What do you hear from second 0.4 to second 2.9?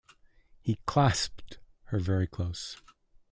He clasped her very close.